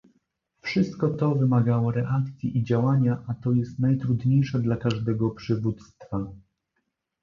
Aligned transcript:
Wszystko 0.61 1.09
to 1.09 1.35
wymagało 1.35 1.91
reakcji 1.91 2.57
i 2.57 2.63
działania, 2.63 3.23
a 3.27 3.33
to 3.33 3.51
jest 3.51 3.79
najtrudniejsze 3.79 4.59
dla 4.59 4.77
każdego 4.77 5.29
przywództwa 5.29 6.31